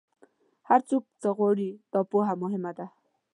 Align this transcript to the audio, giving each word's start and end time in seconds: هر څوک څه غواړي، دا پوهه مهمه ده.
هر 0.69 0.79
څوک 0.89 1.03
څه 1.21 1.29
غواړي، 1.37 1.69
دا 1.93 2.01
پوهه 2.11 2.33
مهمه 2.43 2.71
ده. 2.77 2.87